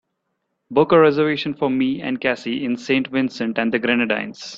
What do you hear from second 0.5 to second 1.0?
Book a